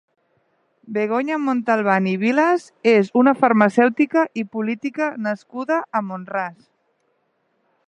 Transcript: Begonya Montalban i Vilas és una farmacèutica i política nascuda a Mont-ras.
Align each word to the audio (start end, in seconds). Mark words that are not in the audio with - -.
Begonya 0.95 1.35
Montalban 1.41 2.07
i 2.11 2.13
Vilas 2.23 2.65
és 2.93 3.13
una 3.23 3.35
farmacèutica 3.43 4.25
i 4.43 4.47
política 4.57 5.11
nascuda 5.29 5.81
a 6.01 6.05
Mont-ras. 6.11 6.61